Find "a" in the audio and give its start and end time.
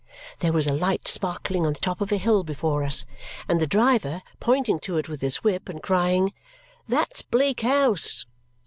0.65-0.73, 2.11-2.17